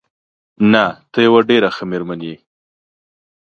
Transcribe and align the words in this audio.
نه، 0.71 0.83
ته 1.11 1.17
یوه 1.27 1.41
ډېره 1.49 1.69
ښه 1.75 1.83
مېرمن 1.91 2.19
یې. 2.27 2.35